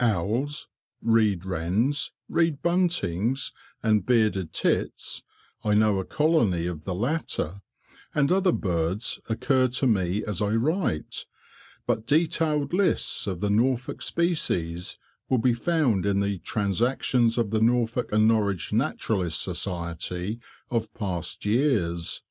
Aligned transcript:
Owls, 0.00 0.68
reed 1.00 1.46
wrens, 1.46 2.12
reed 2.28 2.60
buntings, 2.60 3.54
and 3.82 4.04
bearded 4.04 4.52
tits 4.52 5.22
(I 5.64 5.72
know 5.72 5.98
a 5.98 6.04
colony 6.04 6.66
of 6.66 6.84
the 6.84 6.94
latter), 6.94 7.62
and 8.14 8.30
other 8.30 8.52
birds 8.52 9.18
occur 9.30 9.66
to 9.68 9.86
me 9.86 10.22
as 10.24 10.42
I 10.42 10.50
write, 10.56 11.24
but 11.86 12.06
detailed 12.06 12.74
lists 12.74 13.26
of 13.26 13.40
the 13.40 13.48
Norfolk 13.48 14.02
species 14.02 14.98
will 15.30 15.38
be 15.38 15.54
found 15.54 16.04
in 16.04 16.20
the 16.20 16.36
"Transactions 16.40 17.38
of 17.38 17.48
the 17.50 17.62
Norfolk 17.62 18.12
and 18.12 18.28
Norwich 18.28 18.74
Naturalists' 18.74 19.42
Society" 19.42 20.38
of 20.70 20.92
past 20.92 21.46
years. 21.46 22.22